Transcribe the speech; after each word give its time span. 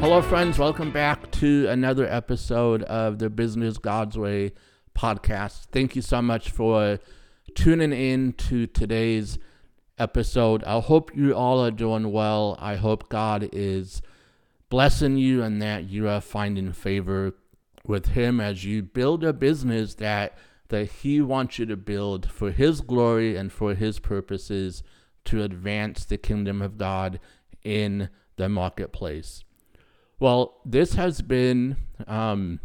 Hello, 0.00 0.20
friends. 0.20 0.58
Welcome 0.58 0.90
back 0.90 1.30
to 1.32 1.68
another 1.68 2.06
episode 2.06 2.82
of 2.82 3.18
the 3.18 3.30
Business 3.30 3.78
God's 3.78 4.18
Way 4.18 4.52
podcast. 4.96 5.66
Thank 5.70 5.96
you 5.96 6.02
so 6.02 6.20
much 6.20 6.50
for 6.50 6.98
tuning 7.54 7.92
in 7.92 8.32
to 8.34 8.66
today's 8.66 9.38
episode. 9.98 10.64
I 10.64 10.80
hope 10.80 11.16
you 11.16 11.34
all 11.34 11.64
are 11.64 11.70
doing 11.70 12.10
well. 12.10 12.56
I 12.58 12.74
hope 12.74 13.08
God 13.08 13.48
is 13.52 14.02
blessing 14.68 15.18
you 15.18 15.42
and 15.42 15.62
that 15.62 15.88
you 15.88 16.08
are 16.08 16.20
finding 16.20 16.72
favor 16.72 17.34
with 17.86 18.06
him 18.06 18.40
as 18.40 18.64
you 18.64 18.82
build 18.82 19.24
a 19.24 19.32
business 19.32 19.94
that 19.94 20.36
that 20.68 20.88
he 20.88 21.20
wants 21.20 21.58
you 21.58 21.66
to 21.66 21.76
build 21.76 22.30
for 22.30 22.50
his 22.50 22.80
glory 22.80 23.36
and 23.36 23.52
for 23.52 23.74
his 23.74 23.98
purposes 23.98 24.82
to 25.24 25.42
advance 25.42 26.04
the 26.04 26.16
kingdom 26.16 26.62
of 26.62 26.78
God 26.78 27.20
in 27.62 28.08
the 28.36 28.48
marketplace. 28.48 29.44
Well, 30.18 30.60
this 30.64 30.94
has 30.94 31.20
been 31.20 31.76
um, 32.06 32.60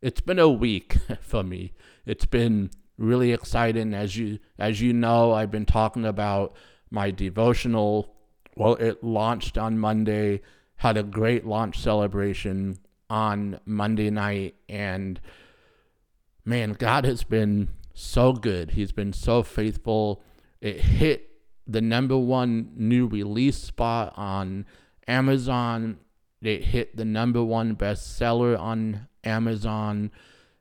it's 0.00 0.20
been 0.20 0.38
a 0.38 0.48
week 0.48 0.96
for 1.20 1.42
me. 1.42 1.72
It's 2.06 2.26
been 2.26 2.70
really 2.96 3.32
exciting 3.32 3.94
as 3.94 4.16
you 4.16 4.38
as 4.58 4.80
you 4.80 4.92
know, 4.92 5.32
I've 5.32 5.50
been 5.50 5.66
talking 5.66 6.04
about 6.04 6.54
my 6.90 7.10
devotional. 7.10 8.14
Well, 8.56 8.74
it 8.74 9.02
launched 9.02 9.56
on 9.56 9.78
Monday, 9.78 10.42
had 10.76 10.96
a 10.96 11.02
great 11.02 11.46
launch 11.46 11.78
celebration 11.78 12.78
on 13.10 13.60
Monday 13.66 14.08
night. 14.08 14.54
And 14.68 15.20
man, 16.44 16.72
God 16.72 17.04
has 17.04 17.24
been 17.24 17.68
so 17.92 18.32
good. 18.32 18.70
He's 18.70 18.92
been 18.92 19.12
so 19.12 19.42
faithful. 19.42 20.22
It 20.60 20.80
hit 20.80 21.30
the 21.66 21.80
number 21.80 22.16
one 22.16 22.72
new 22.76 23.06
release 23.06 23.58
spot 23.58 24.14
on 24.16 24.64
Amazon. 25.06 25.98
It 26.40 26.64
hit 26.64 26.96
the 26.96 27.04
number 27.04 27.42
one 27.42 27.76
bestseller 27.76 28.58
on 28.58 29.08
Amazon. 29.24 30.10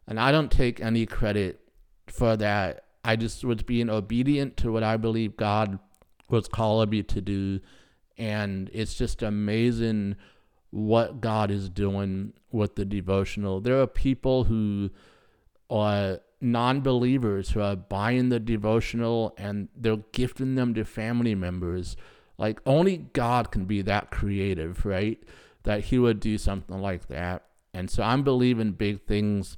And 0.08 0.20
I 0.20 0.32
don't 0.32 0.52
take 0.52 0.82
any 0.82 1.06
credit 1.06 1.62
for 2.08 2.36
that. 2.38 2.86
I 3.04 3.16
just 3.16 3.46
was 3.46 3.64
being 3.64 3.90
obedient 3.90 4.58
to 4.58 4.72
what 4.72 4.84
I 4.84 4.98
believe 4.98 5.38
God 5.38 5.80
was 6.30 6.48
calling 6.48 6.90
me 6.90 7.04
to 7.04 7.22
do. 7.22 7.60
And 8.18 8.70
it's 8.74 8.96
just 8.96 9.22
amazing 9.22 10.16
what 10.72 11.22
God 11.22 11.52
is 11.52 11.70
doing 11.70 12.34
with 12.52 12.76
the 12.76 12.86
devotional. 12.86 13.60
There 13.60 13.80
are 13.82 13.88
people 13.88 14.46
who 14.46 14.92
are 15.70 16.20
non 16.42 16.82
believers 16.82 17.52
who 17.52 17.62
are 17.62 17.76
buying 17.76 18.30
the 18.30 18.40
devotional 18.40 19.34
and 19.38 19.70
they're 19.76 20.04
gifting 20.12 20.56
them 20.56 20.74
to 20.76 20.86
family 20.86 21.36
members. 21.36 21.96
Like, 22.38 22.62
only 22.66 22.98
God 22.98 23.52
can 23.52 23.66
be 23.66 23.82
that 23.82 24.12
creative, 24.12 24.86
right? 24.86 25.22
That 25.64 25.86
He 25.86 26.00
would 26.00 26.20
do 26.20 26.38
something 26.38 26.80
like 26.80 27.08
that. 27.08 27.46
And 27.74 27.90
so 27.90 28.02
I'm 28.04 28.24
believing 28.24 28.72
big 28.72 29.06
things 29.06 29.58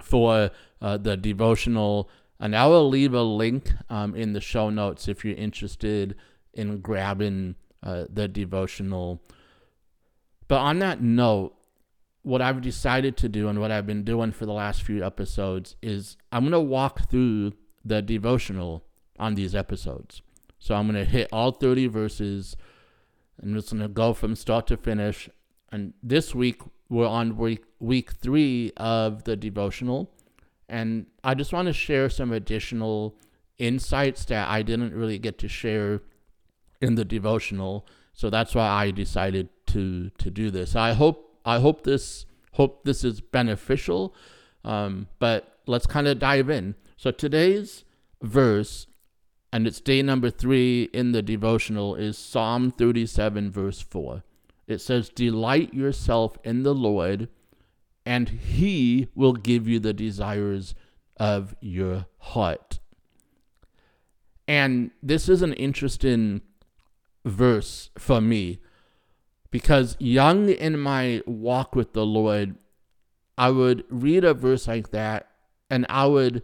for 0.00 0.50
uh, 0.80 0.96
the 0.96 1.16
devotional. 1.16 2.08
And 2.40 2.56
I 2.56 2.66
will 2.66 2.88
leave 2.88 3.14
a 3.14 3.22
link 3.22 3.72
um, 3.90 4.14
in 4.14 4.32
the 4.32 4.40
show 4.40 4.70
notes 4.70 5.08
if 5.08 5.24
you're 5.24 5.36
interested 5.36 6.16
in 6.54 6.80
grabbing 6.80 7.56
uh, 7.82 8.04
the 8.08 8.26
devotional 8.26 9.22
but 10.48 10.58
on 10.58 10.78
that 10.80 11.02
note, 11.02 11.54
what 12.22 12.42
I've 12.42 12.60
decided 12.60 13.16
to 13.18 13.28
do 13.28 13.48
and 13.48 13.60
what 13.60 13.70
I've 13.70 13.86
been 13.86 14.04
doing 14.04 14.32
for 14.32 14.44
the 14.44 14.52
last 14.52 14.82
few 14.82 15.04
episodes 15.04 15.76
is 15.82 16.16
I'm 16.32 16.42
going 16.42 16.52
to 16.52 16.60
walk 16.60 17.08
through 17.10 17.52
the 17.84 18.02
devotional 18.02 18.84
on 19.18 19.34
these 19.34 19.54
episodes. 19.54 20.22
So 20.58 20.74
I'm 20.74 20.90
going 20.90 21.04
to 21.04 21.10
hit 21.10 21.28
all 21.32 21.52
30 21.52 21.86
verses 21.86 22.56
and 23.40 23.54
just 23.54 23.70
going 23.70 23.82
to 23.82 23.88
go 23.88 24.12
from 24.12 24.34
start 24.34 24.66
to 24.66 24.76
finish. 24.76 25.28
And 25.70 25.94
this 26.02 26.34
week, 26.34 26.60
we're 26.88 27.06
on 27.06 27.36
week, 27.36 27.64
week 27.78 28.12
three 28.12 28.72
of 28.76 29.24
the 29.24 29.36
devotional. 29.36 30.10
And 30.68 31.06
I 31.22 31.34
just 31.34 31.52
want 31.52 31.66
to 31.66 31.72
share 31.72 32.10
some 32.10 32.32
additional 32.32 33.16
insights 33.58 34.24
that 34.26 34.48
I 34.48 34.62
didn't 34.62 34.94
really 34.94 35.18
get 35.18 35.38
to 35.38 35.48
share 35.48 36.02
in 36.80 36.94
the 36.94 37.04
devotional. 37.04 37.86
So 38.12 38.30
that's 38.30 38.54
why 38.54 38.66
I 38.66 38.90
decided 38.90 39.48
to 39.68 40.10
to 40.10 40.30
do 40.30 40.50
this. 40.50 40.76
I 40.76 40.92
hope 40.92 41.38
I 41.44 41.60
hope 41.60 41.84
this 41.84 42.26
hope 42.52 42.84
this 42.84 43.04
is 43.04 43.20
beneficial. 43.20 44.14
Um, 44.64 45.06
but 45.18 45.58
let's 45.66 45.86
kind 45.86 46.06
of 46.06 46.18
dive 46.18 46.50
in. 46.50 46.74
So 46.96 47.10
today's 47.10 47.84
verse, 48.22 48.86
and 49.52 49.66
it's 49.66 49.80
day 49.80 50.02
number 50.02 50.30
three 50.30 50.90
in 50.92 51.12
the 51.12 51.22
devotional, 51.22 51.94
is 51.94 52.18
Psalm 52.18 52.70
37, 52.72 53.50
verse 53.50 53.80
4. 53.80 54.24
It 54.66 54.80
says, 54.80 55.08
Delight 55.08 55.72
yourself 55.72 56.36
in 56.44 56.64
the 56.64 56.74
Lord, 56.74 57.28
and 58.04 58.28
he 58.28 59.08
will 59.14 59.32
give 59.32 59.68
you 59.68 59.78
the 59.78 59.94
desires 59.94 60.74
of 61.16 61.54
your 61.60 62.06
heart. 62.18 62.80
And 64.46 64.90
this 65.02 65.28
is 65.28 65.42
an 65.42 65.52
interesting 65.54 66.42
verse 67.24 67.90
for 67.98 68.20
me 68.20 68.58
because 69.50 69.96
young 69.98 70.48
in 70.48 70.78
my 70.78 71.22
walk 71.26 71.74
with 71.74 71.92
the 71.92 72.04
Lord, 72.04 72.56
I 73.36 73.50
would 73.50 73.84
read 73.88 74.24
a 74.24 74.34
verse 74.34 74.68
like 74.68 74.90
that 74.90 75.28
and 75.70 75.86
I 75.88 76.06
would 76.06 76.42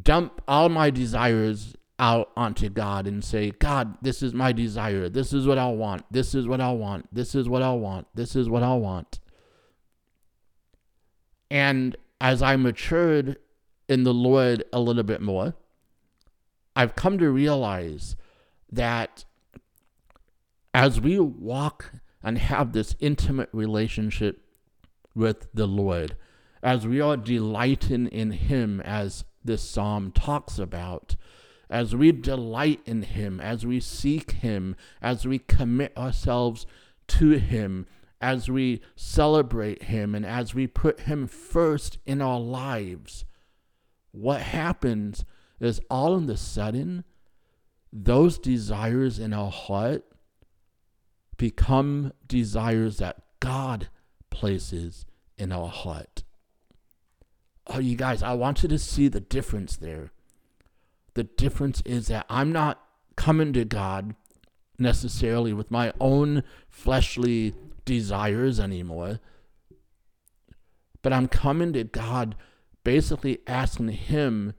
dump 0.00 0.40
all 0.48 0.68
my 0.68 0.90
desires 0.90 1.74
out 1.98 2.30
onto 2.36 2.68
God 2.68 3.06
and 3.06 3.22
say, 3.22 3.50
God, 3.50 3.96
this 4.02 4.22
is 4.22 4.32
my 4.32 4.52
desire. 4.52 5.08
This 5.08 5.32
is 5.32 5.46
what 5.46 5.58
I 5.58 5.68
want. 5.68 6.04
This 6.10 6.34
is 6.34 6.48
what 6.48 6.60
I 6.60 6.72
want. 6.72 7.14
This 7.14 7.34
is 7.34 7.48
what 7.48 7.62
I 7.62 7.72
want. 7.72 8.06
This 8.14 8.34
is 8.34 8.48
what 8.48 8.62
I 8.62 8.74
want. 8.74 9.20
And 11.50 11.96
as 12.20 12.42
I 12.42 12.56
matured 12.56 13.36
in 13.88 14.04
the 14.04 14.14
Lord 14.14 14.64
a 14.72 14.80
little 14.80 15.02
bit 15.02 15.20
more, 15.20 15.54
I've 16.74 16.94
come 16.94 17.18
to 17.18 17.30
realize 17.30 18.16
that 18.70 19.24
as 20.72 21.00
we 21.00 21.18
walk 21.18 21.92
and 22.22 22.38
have 22.38 22.72
this 22.72 22.94
intimate 23.00 23.48
relationship 23.52 24.42
with 25.14 25.48
the 25.52 25.66
Lord, 25.66 26.16
as 26.62 26.86
we 26.86 27.00
are 27.00 27.16
delighting 27.16 28.06
in 28.06 28.32
Him, 28.32 28.80
as 28.80 29.24
this 29.44 29.62
psalm 29.62 30.12
talks 30.12 30.58
about, 30.58 31.16
as 31.68 31.96
we 31.96 32.12
delight 32.12 32.80
in 32.86 33.02
Him, 33.02 33.40
as 33.40 33.66
we 33.66 33.80
seek 33.80 34.32
Him, 34.32 34.76
as 35.00 35.26
we 35.26 35.38
commit 35.38 35.96
ourselves 35.96 36.66
to 37.08 37.32
Him, 37.32 37.86
as 38.20 38.48
we 38.48 38.80
celebrate 38.94 39.84
Him, 39.84 40.14
and 40.14 40.24
as 40.24 40.54
we 40.54 40.66
put 40.66 41.00
Him 41.00 41.26
first 41.26 41.98
in 42.06 42.22
our 42.22 42.38
lives, 42.38 43.24
what 44.12 44.42
happens 44.42 45.24
is 45.60 45.80
all 45.90 46.14
of 46.14 46.28
a 46.28 46.36
sudden, 46.36 47.04
those 47.92 48.38
desires 48.38 49.18
in 49.18 49.32
our 49.32 49.50
heart 49.50 50.04
become 51.42 52.12
desires 52.28 52.98
that 52.98 53.20
God 53.40 53.88
places 54.30 55.04
in 55.36 55.50
our 55.50 55.66
heart. 55.66 56.22
Oh, 57.66 57.80
you 57.80 57.96
guys, 57.96 58.22
I 58.22 58.34
want 58.34 58.62
you 58.62 58.68
to 58.68 58.78
see 58.78 59.08
the 59.08 59.18
difference 59.18 59.76
there. 59.76 60.12
The 61.14 61.24
difference 61.24 61.82
is 61.84 62.06
that 62.06 62.26
I'm 62.28 62.52
not 62.52 62.80
coming 63.16 63.52
to 63.54 63.64
God 63.64 64.14
necessarily 64.78 65.52
with 65.52 65.68
my 65.68 65.92
own 65.98 66.44
fleshly 66.68 67.56
desires 67.84 68.60
anymore, 68.60 69.18
but 71.02 71.12
I'm 71.12 71.26
coming 71.26 71.72
to 71.72 71.82
God 71.82 72.36
basically 72.84 73.40
asking 73.48 73.88
Him 73.88 74.54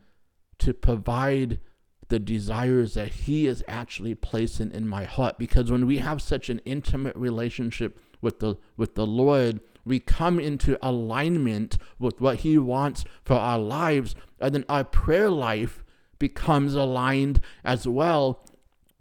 to 0.57 0.73
provide 0.73 1.61
the 2.09 2.19
desires 2.19 2.93
that 2.93 3.09
he 3.09 3.47
is 3.47 3.63
actually 3.67 4.15
placing 4.15 4.71
in 4.71 4.87
my 4.87 5.03
heart 5.03 5.37
because 5.37 5.71
when 5.71 5.85
we 5.87 5.97
have 5.99 6.21
such 6.21 6.49
an 6.49 6.59
intimate 6.65 7.15
relationship 7.15 7.97
with 8.21 8.39
the 8.39 8.55
with 8.77 8.95
the 8.95 9.05
Lord 9.05 9.59
we 9.85 9.99
come 9.99 10.39
into 10.39 10.77
alignment 10.85 11.77
with 11.99 12.21
what 12.21 12.37
He 12.37 12.57
wants 12.57 13.03
for 13.23 13.35
our 13.35 13.59
lives, 13.59 14.15
and 14.39 14.55
then 14.55 14.65
our 14.69 14.83
prayer 14.83 15.29
life 15.29 15.83
becomes 16.19 16.73
aligned 16.73 17.41
as 17.63 17.87
well. 17.87 18.45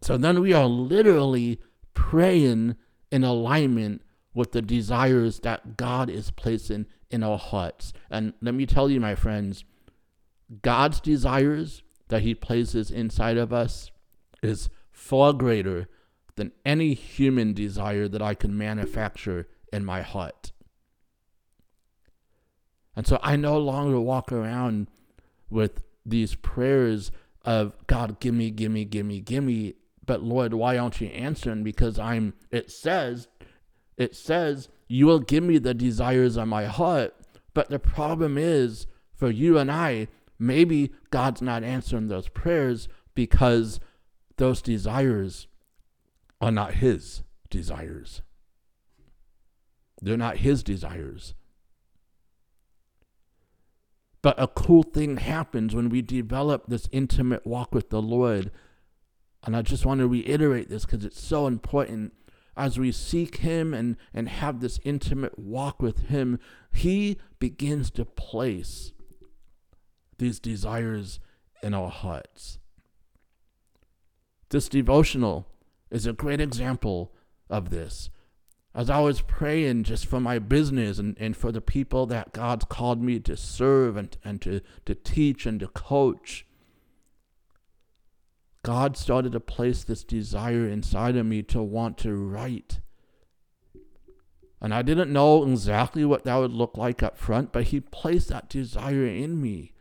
So 0.00 0.16
then 0.16 0.40
we 0.40 0.52
are 0.52 0.66
literally 0.66 1.60
praying 1.94 2.76
in 3.10 3.22
alignment 3.22 4.02
with 4.34 4.52
the 4.52 4.62
desires 4.62 5.40
that 5.40 5.76
God 5.76 6.10
is 6.10 6.30
placing 6.30 6.86
in 7.10 7.22
our 7.22 7.38
hearts. 7.38 7.92
And 8.10 8.32
let 8.40 8.54
me 8.54 8.66
tell 8.66 8.90
you, 8.90 9.00
my 9.00 9.14
friends, 9.14 9.64
God's 10.62 11.00
desires 11.00 11.82
that 12.12 12.20
He 12.20 12.34
places 12.34 12.90
inside 12.90 13.38
of 13.38 13.54
us 13.54 13.90
is 14.42 14.68
far 14.90 15.32
greater 15.32 15.88
than 16.36 16.52
any 16.62 16.92
human 16.92 17.54
desire 17.54 18.06
that 18.06 18.20
I 18.20 18.34
can 18.34 18.56
manufacture 18.56 19.48
in 19.72 19.82
my 19.82 20.02
heart. 20.02 20.52
And 22.94 23.06
so 23.06 23.18
I 23.22 23.36
no 23.36 23.56
longer 23.56 23.98
walk 23.98 24.30
around 24.30 24.88
with 25.48 25.84
these 26.04 26.34
prayers 26.34 27.12
of 27.46 27.74
God, 27.86 28.20
give 28.20 28.34
me, 28.34 28.50
give 28.50 28.70
me, 28.70 28.84
give 28.84 29.06
me, 29.06 29.20
give 29.20 29.42
me. 29.42 29.76
But 30.04 30.22
Lord, 30.22 30.52
why 30.52 30.76
aren't 30.76 31.00
you 31.00 31.06
answering? 31.08 31.64
Because 31.64 31.98
I'm, 31.98 32.34
it 32.50 32.70
says, 32.70 33.28
it 33.96 34.14
says, 34.14 34.68
you 34.86 35.06
will 35.06 35.20
give 35.20 35.44
me 35.44 35.56
the 35.56 35.72
desires 35.72 36.36
of 36.36 36.46
my 36.46 36.66
heart. 36.66 37.14
But 37.54 37.70
the 37.70 37.78
problem 37.78 38.36
is 38.36 38.86
for 39.14 39.30
you 39.30 39.56
and 39.56 39.72
I, 39.72 40.08
maybe 40.42 40.92
God's 41.10 41.40
not 41.40 41.62
answering 41.62 42.08
those 42.08 42.28
prayers 42.28 42.88
because 43.14 43.78
those 44.36 44.60
desires 44.60 45.46
are 46.40 46.50
not 46.50 46.74
His 46.74 47.22
desires. 47.48 48.22
They're 50.00 50.16
not 50.16 50.38
His 50.38 50.62
desires. 50.62 51.34
But 54.20 54.40
a 54.40 54.48
cool 54.48 54.82
thing 54.82 55.18
happens 55.18 55.74
when 55.74 55.88
we 55.88 56.02
develop 56.02 56.66
this 56.66 56.88
intimate 56.92 57.46
walk 57.46 57.72
with 57.72 57.90
the 57.90 58.02
Lord. 58.02 58.50
And 59.44 59.56
I 59.56 59.62
just 59.62 59.86
want 59.86 60.00
to 60.00 60.08
reiterate 60.08 60.68
this 60.68 60.84
because 60.84 61.04
it's 61.04 61.20
so 61.20 61.46
important. 61.46 62.14
As 62.56 62.78
we 62.78 62.92
seek 62.92 63.38
Him 63.38 63.72
and, 63.72 63.96
and 64.12 64.28
have 64.28 64.60
this 64.60 64.78
intimate 64.84 65.38
walk 65.38 65.80
with 65.80 66.08
Him, 66.08 66.38
He 66.72 67.18
begins 67.38 67.90
to 67.92 68.04
place 68.04 68.92
these 70.22 70.40
desires 70.40 71.20
in 71.62 71.74
our 71.74 71.90
hearts. 71.90 72.58
This 74.48 74.68
devotional 74.68 75.46
is 75.90 76.06
a 76.06 76.12
great 76.12 76.40
example 76.40 77.12
of 77.50 77.70
this 77.70 78.08
as 78.74 78.88
I 78.88 79.00
was 79.00 79.20
praying 79.20 79.84
just 79.84 80.06
for 80.06 80.18
my 80.18 80.38
business 80.38 80.98
and, 80.98 81.16
and 81.20 81.36
for 81.36 81.52
the 81.52 81.60
people 81.60 82.06
that 82.06 82.32
God's 82.32 82.64
called 82.64 83.02
me 83.02 83.20
to 83.20 83.36
serve 83.36 83.96
and, 83.96 84.16
and 84.24 84.40
to, 84.42 84.60
to 84.86 84.94
teach 84.94 85.44
and 85.44 85.60
to 85.60 85.68
coach, 85.68 86.46
God 88.62 88.96
started 88.96 89.32
to 89.32 89.40
place 89.40 89.84
this 89.84 90.04
desire 90.04 90.66
inside 90.66 91.16
of 91.16 91.26
me 91.26 91.42
to 91.44 91.62
want 91.62 91.98
to 91.98 92.14
write. 92.14 92.80
And 94.60 94.72
I 94.72 94.80
didn't 94.82 95.12
know 95.12 95.44
exactly 95.44 96.04
what 96.04 96.24
that 96.24 96.36
would 96.36 96.52
look 96.52 96.76
like 96.76 97.02
up 97.02 97.18
front, 97.18 97.52
but 97.52 97.64
He 97.64 97.80
placed 97.80 98.28
that 98.28 98.48
desire 98.48 99.04
in 99.04 99.42
me. 99.42 99.71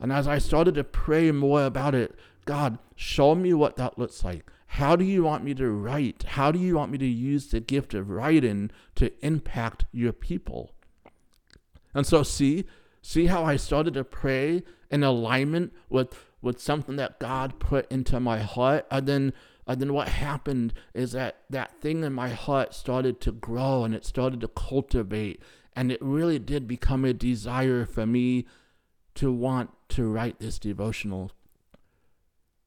And 0.00 0.12
as 0.12 0.26
I 0.26 0.38
started 0.38 0.74
to 0.76 0.84
pray 0.84 1.30
more 1.30 1.64
about 1.64 1.94
it, 1.94 2.18
God, 2.46 2.78
show 2.96 3.34
me 3.34 3.52
what 3.52 3.76
that 3.76 3.98
looks 3.98 4.24
like. 4.24 4.50
How 4.66 4.96
do 4.96 5.04
you 5.04 5.24
want 5.24 5.44
me 5.44 5.52
to 5.54 5.70
write? 5.70 6.22
How 6.22 6.50
do 6.50 6.58
you 6.58 6.76
want 6.76 6.92
me 6.92 6.98
to 6.98 7.06
use 7.06 7.48
the 7.48 7.60
gift 7.60 7.92
of 7.92 8.08
writing 8.08 8.70
to 8.94 9.12
impact 9.24 9.84
your 9.92 10.12
people? 10.12 10.72
And 11.92 12.06
so, 12.06 12.22
see, 12.22 12.64
see 13.02 13.26
how 13.26 13.44
I 13.44 13.56
started 13.56 13.94
to 13.94 14.04
pray 14.04 14.62
in 14.90 15.02
alignment 15.02 15.72
with 15.88 16.26
with 16.42 16.58
something 16.58 16.96
that 16.96 17.20
God 17.20 17.58
put 17.58 17.90
into 17.92 18.18
my 18.18 18.38
heart, 18.38 18.86
and 18.90 19.06
then 19.06 19.32
and 19.66 19.80
then 19.80 19.92
what 19.92 20.08
happened 20.08 20.72
is 20.94 21.12
that 21.12 21.42
that 21.50 21.80
thing 21.80 22.02
in 22.02 22.12
my 22.12 22.30
heart 22.30 22.74
started 22.74 23.20
to 23.22 23.32
grow 23.32 23.84
and 23.84 23.94
it 23.94 24.04
started 24.04 24.40
to 24.40 24.48
cultivate, 24.48 25.42
and 25.76 25.92
it 25.92 26.00
really 26.00 26.38
did 26.38 26.66
become 26.66 27.04
a 27.04 27.12
desire 27.12 27.84
for 27.84 28.06
me 28.06 28.46
to 29.20 29.32
want 29.32 29.70
to 29.90 30.04
write 30.08 30.40
this 30.40 30.58
devotional 30.58 31.30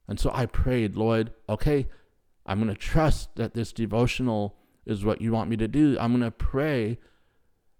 and 0.07 0.19
so 0.19 0.31
I 0.33 0.45
prayed, 0.45 0.95
Lord, 0.95 1.33
okay, 1.47 1.87
I'm 2.45 2.61
going 2.61 2.73
to 2.73 2.79
trust 2.79 3.35
that 3.35 3.53
this 3.53 3.71
devotional 3.71 4.55
is 4.85 5.05
what 5.05 5.21
you 5.21 5.31
want 5.31 5.49
me 5.49 5.57
to 5.57 5.67
do. 5.67 5.97
I'm 5.99 6.11
going 6.11 6.21
to 6.21 6.31
pray. 6.31 6.99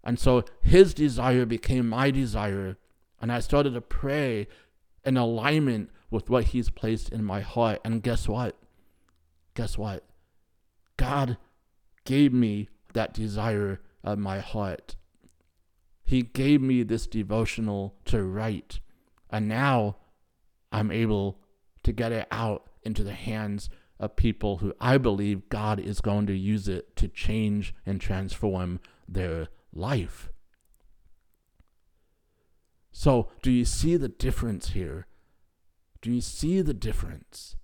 And 0.04 0.18
so 0.18 0.46
his 0.62 0.94
desire 0.94 1.46
became 1.46 1.90
my 1.90 2.12
desire. 2.12 2.78
And 3.22 3.32
I 3.32 3.40
started 3.40 3.74
to 3.74 3.82
pray 3.82 4.48
in 5.04 5.18
alignment 5.18 5.90
with 6.10 6.30
what 6.30 6.46
he's 6.46 6.70
placed 6.70 7.10
in 7.10 7.24
my 7.24 7.42
heart. 7.42 7.82
And 7.84 8.02
guess 8.02 8.28
what? 8.28 8.58
Guess 9.54 9.78
what? 9.78 10.04
God 10.98 11.38
gave 12.06 12.34
me 12.34 12.70
that 12.94 13.14
desire 13.14 13.82
of 14.04 14.18
my 14.18 14.40
heart. 14.40 14.96
He 16.04 16.22
gave 16.22 16.62
me 16.62 16.84
this 16.84 17.08
devotional 17.08 17.96
to 18.06 18.24
write. 18.24 18.80
And 19.30 19.48
now 19.48 19.98
I'm 20.72 20.92
able 20.92 21.40
to 21.84 21.92
get 21.92 22.12
it 22.12 22.28
out 22.32 22.70
into 22.84 23.04
the 23.04 23.14
hands 23.14 23.70
of 24.00 24.16
people 24.16 24.58
who 24.58 24.74
I 24.80 24.98
believe 24.98 25.50
God 25.50 25.80
is 25.80 26.02
going 26.02 26.28
to 26.28 26.38
use 26.38 26.68
it 26.68 26.96
to 26.98 27.08
change 27.08 27.74
and 27.86 28.02
transform 28.02 28.80
their 29.08 29.48
life. 29.72 30.30
So, 32.92 33.30
do 33.42 33.52
you 33.52 33.66
see 33.66 33.96
the 33.98 34.10
difference 34.10 34.70
here? 34.70 35.08
Do 36.02 36.12
you 36.12 36.22
see 36.22 36.62
the 36.62 36.74
difference? 36.74 37.56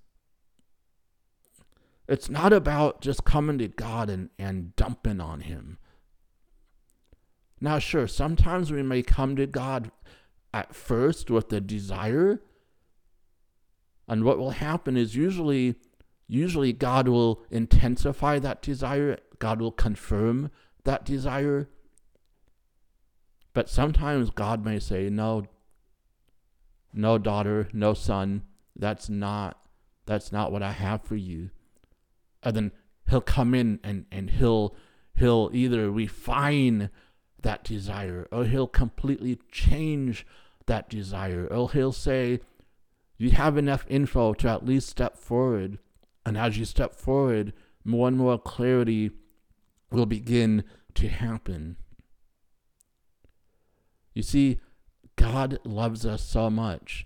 It's 2.08 2.30
not 2.30 2.52
about 2.52 3.02
just 3.02 3.26
coming 3.26 3.60
to 3.60 3.68
God 3.68 4.10
and, 4.10 4.30
and 4.40 4.76
dumping 4.76 5.22
on 5.22 5.42
Him. 5.42 5.78
Now, 7.62 7.80
sure, 7.80 8.08
sometimes 8.08 8.72
we 8.72 8.84
may 8.84 9.02
come 9.02 9.36
to 9.36 9.46
God 9.46 9.92
at 10.54 10.74
first 10.74 11.30
with 11.30 11.50
the 11.50 11.62
desire 11.62 12.42
and 14.10 14.24
what 14.24 14.40
will 14.40 14.50
happen 14.50 14.98
is 14.98 15.16
usually 15.16 15.76
usually 16.28 16.74
God 16.74 17.08
will 17.08 17.44
intensify 17.52 18.40
that 18.40 18.62
desire, 18.62 19.20
God 19.38 19.62
will 19.62 19.72
confirm 19.72 20.50
that 20.84 21.06
desire. 21.06 21.70
But 23.54 23.70
sometimes 23.70 24.32
God 24.32 24.66
may 24.66 24.80
say, 24.80 25.10
"No, 25.10 25.46
no 26.92 27.20
daughter, 27.20 27.70
no 27.72 27.94
son, 27.94 28.42
that's 28.76 29.10
not 29.10 29.60
that's 30.08 30.32
not 30.32 30.52
what 30.52 30.64
I 30.64 30.72
have 30.72 31.04
for 31.04 31.16
you." 31.16 31.52
And 32.42 32.56
then 32.56 32.72
he'll 33.10 33.22
come 33.22 33.54
in 33.54 33.80
and, 33.84 34.06
and 34.12 34.32
he'll 34.32 34.76
he'll 35.16 35.52
either 35.54 35.92
refine 35.92 36.90
that 37.42 37.64
desire 37.64 38.28
or 38.32 38.46
he'll 38.46 38.68
completely 38.68 39.40
change 39.52 40.26
that 40.66 40.90
desire 40.90 41.48
or 41.48 41.72
he'll 41.72 41.92
say 41.92 42.40
you 43.18 43.32
have 43.32 43.58
enough 43.58 43.86
info 43.90 44.34
to 44.36 44.48
at 44.48 44.66
least 44.66 44.90
step 44.90 45.18
forward. 45.18 45.78
And 46.26 46.38
as 46.38 46.58
you 46.58 46.64
step 46.66 46.96
forward, 46.96 47.54
more 47.84 48.08
and 48.08 48.18
more 48.18 48.40
clarity 48.40 49.12
will 49.92 50.06
begin 50.06 50.64
to 50.96 51.10
happen. 51.10 51.76
You 54.14 54.24
see, 54.24 54.60
God 55.18 55.60
loves 55.66 56.06
us 56.06 56.24
so 56.24 56.50
much 56.50 57.06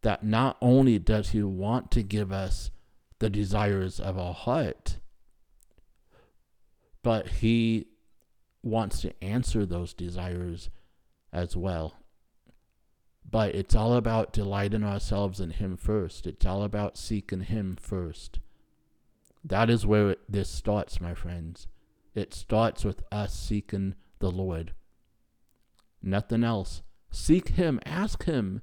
that 0.00 0.24
not 0.24 0.56
only 0.62 0.98
does 0.98 1.30
He 1.30 1.42
want 1.42 1.90
to 1.92 2.02
give 2.02 2.32
us 2.32 2.70
the 3.18 3.28
desires 3.28 4.00
of 4.00 4.18
our 4.18 4.34
heart, 4.34 4.98
but 7.02 7.28
He 7.28 7.88
wants 8.66 9.00
to 9.00 9.24
answer 9.24 9.64
those 9.64 9.94
desires 9.94 10.70
as 11.32 11.56
well. 11.56 11.94
But 13.28 13.54
it's 13.54 13.74
all 13.74 13.94
about 13.94 14.32
delighting 14.32 14.84
ourselves 14.84 15.40
in 15.40 15.50
Him 15.50 15.76
first. 15.76 16.26
It's 16.26 16.44
all 16.44 16.62
about 16.62 16.98
seeking 16.98 17.42
Him 17.42 17.76
first. 17.80 18.40
That 19.44 19.70
is 19.70 19.86
where 19.86 20.10
it, 20.10 20.20
this 20.28 20.50
starts, 20.50 21.00
my 21.00 21.14
friends. 21.14 21.68
It 22.14 22.34
starts 22.34 22.84
with 22.84 23.02
us 23.12 23.34
seeking 23.34 23.94
the 24.18 24.30
Lord. 24.30 24.74
Nothing 26.02 26.44
else. 26.44 26.82
Seek 27.10 27.50
Him. 27.50 27.80
Ask 27.84 28.24
Him. 28.24 28.62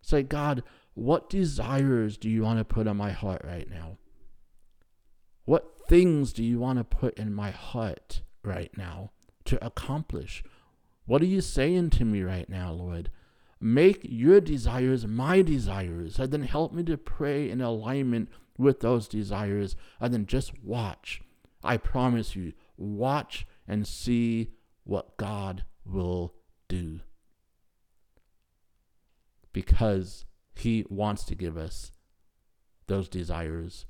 Say, 0.00 0.22
God, 0.22 0.62
what 0.94 1.30
desires 1.30 2.16
do 2.16 2.28
you 2.28 2.42
want 2.42 2.58
to 2.58 2.64
put 2.64 2.86
in 2.86 2.96
my 2.96 3.10
heart 3.10 3.42
right 3.44 3.68
now? 3.68 3.98
What 5.44 5.88
things 5.88 6.32
do 6.32 6.44
you 6.44 6.58
want 6.58 6.78
to 6.78 6.84
put 6.84 7.18
in 7.18 7.34
my 7.34 7.50
heart 7.50 8.22
right 8.44 8.70
now 8.76 9.10
to 9.50 9.64
accomplish? 9.64 10.42
What 11.06 11.22
are 11.22 11.26
you 11.26 11.40
saying 11.40 11.90
to 11.90 12.04
me 12.04 12.22
right 12.22 12.48
now, 12.48 12.72
Lord? 12.72 13.10
Make 13.60 14.00
your 14.02 14.40
desires 14.40 15.06
my 15.06 15.42
desires, 15.42 16.18
and 16.18 16.32
then 16.32 16.42
help 16.42 16.72
me 16.72 16.82
to 16.84 16.96
pray 16.96 17.50
in 17.50 17.60
alignment 17.60 18.30
with 18.56 18.80
those 18.80 19.08
desires, 19.08 19.76
and 20.00 20.14
then 20.14 20.26
just 20.26 20.62
watch. 20.62 21.20
I 21.62 21.76
promise 21.76 22.36
you, 22.36 22.52
watch 22.76 23.46
and 23.66 23.86
see 23.86 24.52
what 24.84 25.16
God 25.16 25.64
will 25.84 26.34
do. 26.68 27.00
Because 29.52 30.24
He 30.54 30.86
wants 30.88 31.24
to 31.24 31.34
give 31.34 31.56
us 31.56 31.92
those 32.86 33.08
desires. 33.08 33.84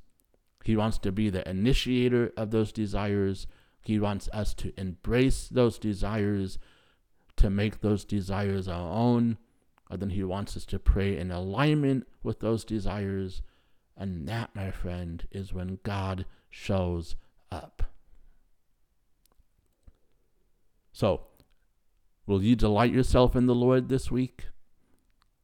He 0.64 0.76
wants 0.76 0.98
to 0.98 1.12
be 1.12 1.30
the 1.30 1.48
initiator 1.48 2.32
of 2.36 2.50
those 2.50 2.72
desires. 2.72 3.46
He 3.82 3.98
wants 3.98 4.28
us 4.32 4.54
to 4.54 4.72
embrace 4.78 5.48
those 5.48 5.78
desires, 5.78 6.58
to 7.36 7.50
make 7.50 7.80
those 7.80 8.04
desires 8.04 8.68
our 8.68 8.92
own. 8.92 9.38
And 9.90 10.00
then 10.00 10.10
He 10.10 10.22
wants 10.22 10.56
us 10.56 10.64
to 10.66 10.78
pray 10.78 11.16
in 11.16 11.30
alignment 11.30 12.06
with 12.22 12.40
those 12.40 12.64
desires. 12.64 13.42
And 13.96 14.28
that, 14.28 14.54
my 14.54 14.70
friend, 14.70 15.26
is 15.30 15.52
when 15.52 15.78
God 15.82 16.26
shows 16.50 17.16
up. 17.50 17.82
So, 20.92 21.22
will 22.26 22.42
you 22.42 22.56
delight 22.56 22.92
yourself 22.92 23.34
in 23.34 23.46
the 23.46 23.54
Lord 23.54 23.88
this 23.88 24.10
week? 24.10 24.46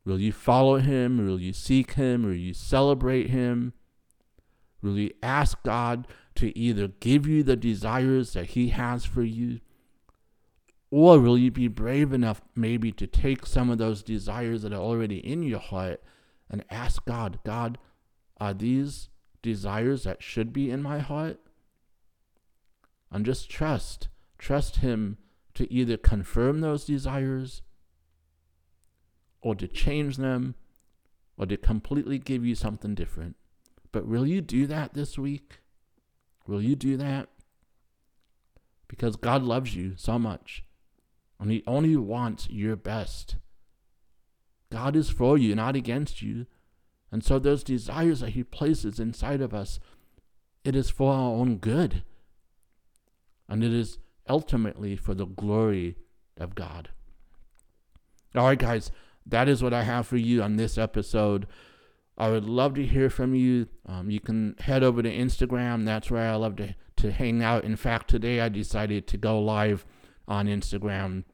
Will 0.05 0.21
you 0.21 0.31
follow 0.31 0.77
him? 0.77 1.27
Will 1.27 1.41
you 1.41 1.53
seek 1.53 1.95
him? 1.95 2.25
Will 2.25 2.35
you 2.35 2.55
celebrate 2.55 3.31
him? 3.31 3.73
Will 4.83 4.99
you 4.99 5.11
ask 5.23 5.63
God 5.63 6.07
to 6.37 6.57
either 6.57 6.89
give 6.89 7.27
you 7.27 7.43
the 7.43 7.57
desires 7.57 8.33
that 8.35 8.51
he 8.51 8.69
has 8.69 9.05
for 9.05 9.23
you? 9.23 9.61
Or 10.91 11.19
will 11.19 11.37
you 11.37 11.51
be 11.51 11.69
brave 11.69 12.13
enough 12.13 12.41
maybe 12.55 12.93
to 12.93 13.07
take 13.07 13.47
some 13.47 13.71
of 13.71 13.79
those 13.79 14.03
desires 14.03 14.63
that 14.63 14.73
are 14.73 14.81
already 14.81 15.19
in 15.19 15.43
your 15.43 15.59
heart 15.59 16.03
and 16.49 16.65
ask 16.71 17.05
God, 17.05 17.41
God, 17.45 17.79
are 18.39 18.55
these 18.55 19.09
desires 19.43 20.05
that 20.05 20.23
should 20.23 20.53
be 20.53 20.71
in 20.71 20.83
my 20.83 21.01
heart? 21.01 21.41
And 23.11 23.25
just 23.25 23.51
trust, 23.51 24.09
trust 24.39 24.77
Him 24.77 25.19
to 25.55 25.73
either 25.73 25.97
confirm 25.97 26.61
those 26.61 26.85
desires 26.85 27.63
or 29.41 29.55
to 29.55 29.67
change 29.67 30.17
them 30.17 30.55
or 31.37 31.47
to 31.47 31.57
completely 31.57 32.19
give 32.19 32.45
you 32.45 32.55
something 32.55 32.95
different. 32.95 33.37
But 33.97 34.07
will 34.07 34.27
you 34.27 34.43
do 34.43 34.67
that 34.67 34.93
this 34.93 35.17
week? 35.17 35.61
Will 36.47 36.61
you 36.61 36.77
do 36.77 36.99
that? 36.99 37.31
Because 38.89 39.17
God 39.17 39.43
loves 39.43 39.75
you 39.75 39.95
so 39.97 40.19
much 40.19 40.65
and 41.41 41.51
He 41.51 41.65
only 41.67 41.97
wants 41.97 42.47
your 42.51 42.77
best. 42.77 43.37
God 44.71 44.97
is 44.97 45.09
for 45.09 45.39
you, 45.39 45.55
not 45.55 45.77
against 45.77 46.21
you. 46.21 46.45
And 47.11 47.25
so 47.25 47.39
those 47.39 47.65
desires 47.65 48.21
that 48.21 48.33
He 48.33 48.45
places 48.45 49.01
inside 49.01 49.41
of 49.41 49.55
us, 49.55 49.81
it 50.63 50.77
is 50.77 50.91
for 50.91 51.15
our 51.15 51.31
own 51.31 51.57
good. 51.57 52.03
And 53.49 53.65
it 53.65 53.73
is 53.73 53.97
ultimately 54.29 54.95
for 54.97 55.15
the 55.15 55.25
glory 55.25 55.97
of 56.37 56.55
God. 56.55 56.91
All 58.35 58.45
right, 58.45 58.59
guys, 58.59 58.91
that 59.25 59.49
is 59.49 59.63
what 59.63 59.73
I 59.73 59.85
have 59.85 60.07
for 60.07 60.19
you 60.19 60.43
on 60.43 60.57
this 60.57 60.77
episode. 60.77 61.47
I 62.19 62.31
would 62.31 62.45
love 62.45 62.75
to 62.75 62.87
hear 62.87 63.11
from 63.11 63.35
you. 63.35 63.69
Um, 63.87 64.11
you 64.11 64.21
can 64.21 64.57
head 64.61 64.83
over 64.83 65.03
to 65.03 65.11
Instagram. 65.15 65.85
That's 65.85 66.11
where 66.11 66.31
I 66.31 66.37
love 66.37 66.57
to, 66.57 66.75
to 66.97 67.13
hang 67.13 67.43
out. 67.43 67.65
In 67.65 67.77
fact, 67.77 68.09
today 68.09 68.41
I 68.41 68.49
decided 68.49 69.07
to 69.09 69.19
go 69.19 69.39
live 69.41 69.85
on 70.27 70.47
Instagram 70.47 71.25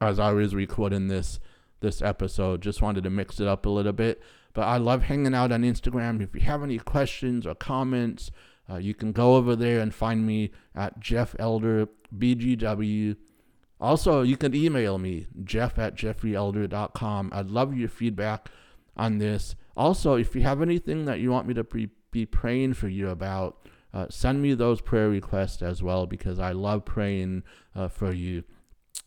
as 0.00 0.18
I 0.18 0.32
was 0.32 0.54
recording 0.54 1.08
this 1.08 1.40
this 1.80 2.02
episode. 2.02 2.62
Just 2.62 2.82
wanted 2.82 3.04
to 3.04 3.10
mix 3.10 3.40
it 3.40 3.46
up 3.46 3.66
a 3.66 3.70
little 3.70 3.92
bit. 3.92 4.22
But 4.52 4.62
I 4.62 4.78
love 4.78 5.02
hanging 5.02 5.34
out 5.34 5.52
on 5.52 5.62
Instagram. 5.62 6.22
If 6.22 6.34
you 6.34 6.40
have 6.42 6.62
any 6.62 6.78
questions 6.78 7.46
or 7.46 7.54
comments, 7.54 8.30
uh, 8.68 8.76
you 8.76 8.94
can 8.94 9.12
go 9.12 9.36
over 9.36 9.54
there 9.54 9.80
and 9.80 9.94
find 9.94 10.26
me 10.26 10.50
at 10.74 10.98
Jeff 10.98 11.36
Elder 11.38 11.88
BGW. 12.16 13.16
Also, 13.78 14.22
you 14.22 14.36
can 14.38 14.54
email 14.54 14.96
me, 14.96 15.26
jeff 15.44 15.78
at 15.78 15.94
jeffreyelder.com. 15.94 17.30
I'd 17.32 17.50
love 17.50 17.76
your 17.76 17.90
feedback 17.90 18.50
on 18.96 19.18
this. 19.18 19.54
Also, 19.76 20.14
if 20.14 20.34
you 20.34 20.42
have 20.42 20.62
anything 20.62 21.04
that 21.04 21.20
you 21.20 21.30
want 21.30 21.46
me 21.46 21.54
to 21.54 21.64
pre- 21.64 21.90
be 22.10 22.24
praying 22.24 22.74
for 22.74 22.88
you 22.88 23.08
about, 23.10 23.68
uh, 23.92 24.06
send 24.08 24.42
me 24.42 24.54
those 24.54 24.80
prayer 24.80 25.08
requests 25.08 25.62
as 25.62 25.82
well 25.82 26.06
because 26.06 26.38
I 26.38 26.52
love 26.52 26.84
praying 26.84 27.42
uh, 27.74 27.88
for 27.88 28.12
you. 28.12 28.44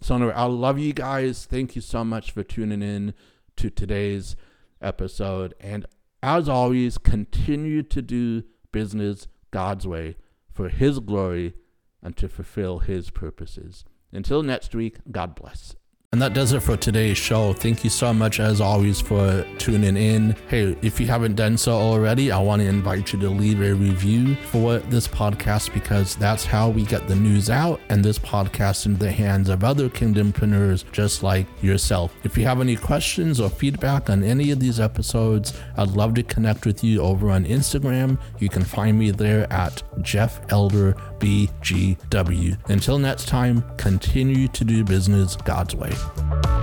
So, 0.01 0.15
anyway, 0.15 0.33
I 0.33 0.45
love 0.45 0.79
you 0.79 0.93
guys. 0.93 1.45
Thank 1.45 1.75
you 1.75 1.81
so 1.81 2.03
much 2.03 2.31
for 2.31 2.43
tuning 2.43 2.81
in 2.81 3.13
to 3.57 3.69
today's 3.69 4.35
episode. 4.81 5.53
And 5.59 5.85
as 6.21 6.47
always, 6.47 6.97
continue 6.97 7.83
to 7.83 8.01
do 8.01 8.43
business 8.71 9.27
God's 9.51 9.87
way 9.87 10.17
for 10.51 10.69
His 10.69 10.99
glory 10.99 11.53
and 12.01 12.15
to 12.17 12.29
fulfill 12.29 12.79
His 12.79 13.09
purposes. 13.09 13.85
Until 14.11 14.43
next 14.43 14.73
week, 14.73 14.97
God 15.11 15.35
bless. 15.35 15.75
And 16.11 16.23
that 16.23 16.33
does 16.33 16.53
it 16.53 16.63
for 16.63 16.75
today's 16.75 17.19
show. 17.19 17.53
Thank 17.53 17.83
you 17.83 17.91
so 17.91 18.11
much, 18.11 18.39
as 18.39 18.61
always, 18.61 18.99
for 18.99 19.45
tuning 19.59 19.95
in. 19.95 20.35
Hey, 20.47 20.75
if 20.81 20.99
you 20.99 21.05
haven't 21.05 21.35
done 21.35 21.55
so 21.55 21.73
already, 21.73 22.31
I 22.31 22.39
want 22.39 22.63
to 22.63 22.67
invite 22.67 23.13
you 23.13 23.19
to 23.19 23.29
leave 23.29 23.61
a 23.61 23.75
review 23.75 24.33
for 24.33 24.79
this 24.79 25.07
podcast 25.07 25.71
because 25.71 26.15
that's 26.15 26.43
how 26.43 26.69
we 26.69 26.83
get 26.83 27.07
the 27.07 27.15
news 27.15 27.51
out 27.51 27.79
and 27.89 28.03
this 28.03 28.17
podcast 28.17 28.87
into 28.87 28.97
the 28.97 29.11
hands 29.11 29.49
of 29.49 29.63
other 29.63 29.87
kingdompreneurs 29.87 30.91
just 30.91 31.21
like 31.21 31.45
yourself. 31.61 32.11
If 32.23 32.39
you 32.39 32.43
have 32.45 32.59
any 32.59 32.75
questions 32.75 33.39
or 33.39 33.47
feedback 33.47 34.09
on 34.09 34.23
any 34.23 34.49
of 34.49 34.59
these 34.59 34.79
episodes, 34.79 35.53
I'd 35.77 35.91
love 35.91 36.15
to 36.15 36.23
connect 36.23 36.65
with 36.65 36.83
you 36.83 37.01
over 37.01 37.29
on 37.29 37.45
Instagram. 37.45 38.19
You 38.39 38.49
can 38.49 38.63
find 38.63 38.97
me 38.97 39.11
there 39.11 39.45
at 39.53 39.83
Jeff 40.01 40.41
Elder 40.51 40.93
BGW. 41.19 42.57
Until 42.67 42.97
next 42.97 43.27
time, 43.27 43.63
continue 43.77 44.47
to 44.47 44.63
do 44.63 44.83
business 44.83 45.35
God's 45.35 45.75
way. 45.75 45.93
Bye. 45.99 46.58